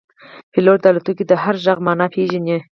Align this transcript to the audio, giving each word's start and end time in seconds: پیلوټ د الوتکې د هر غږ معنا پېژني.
پیلوټ 0.51 0.79
د 0.81 0.85
الوتکې 0.91 1.25
د 1.27 1.33
هر 1.43 1.55
غږ 1.65 1.77
معنا 1.85 2.05
پېژني. 2.13 2.57